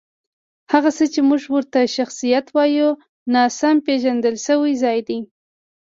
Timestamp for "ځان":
4.83-4.99